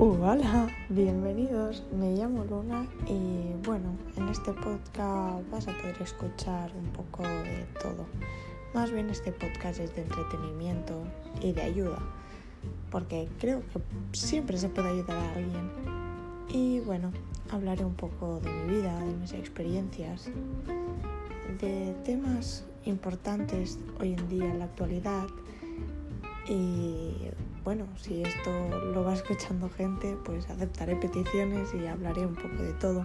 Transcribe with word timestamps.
Uh, 0.00 0.16
hola, 0.22 0.68
bienvenidos. 0.90 1.82
Me 1.90 2.14
llamo 2.14 2.44
Luna 2.44 2.86
y 3.08 3.52
bueno, 3.66 3.96
en 4.16 4.28
este 4.28 4.52
podcast 4.52 5.50
vas 5.50 5.66
a 5.66 5.72
poder 5.72 5.96
escuchar 6.00 6.70
un 6.76 6.86
poco 6.92 7.24
de 7.24 7.66
todo. 7.82 8.06
Más 8.74 8.92
bien 8.92 9.10
este 9.10 9.32
podcast 9.32 9.80
es 9.80 9.92
de 9.96 10.02
entretenimiento 10.02 11.02
y 11.42 11.50
de 11.50 11.62
ayuda, 11.62 11.98
porque 12.92 13.28
creo 13.40 13.60
que 13.72 13.80
siempre 14.16 14.56
se 14.56 14.68
puede 14.68 14.88
ayudar 14.88 15.16
a 15.16 15.32
alguien. 15.32 15.68
Y 16.48 16.78
bueno, 16.78 17.10
hablaré 17.50 17.84
un 17.84 17.94
poco 17.94 18.38
de 18.38 18.52
mi 18.52 18.74
vida, 18.76 18.96
de 19.00 19.16
mis 19.16 19.32
experiencias, 19.32 20.30
de 21.60 21.92
temas 22.04 22.64
importantes 22.84 23.80
hoy 23.98 24.12
en 24.12 24.28
día 24.28 24.44
en 24.44 24.60
la 24.60 24.66
actualidad 24.66 25.26
y 26.48 26.97
bueno, 27.68 27.86
si 27.98 28.22
esto 28.22 28.50
lo 28.94 29.04
va 29.04 29.12
escuchando 29.12 29.68
gente, 29.68 30.16
pues 30.24 30.48
aceptaré 30.48 30.96
peticiones 30.96 31.68
y 31.74 31.86
hablaré 31.86 32.24
un 32.24 32.34
poco 32.34 32.62
de 32.62 32.72
todo. 32.72 33.04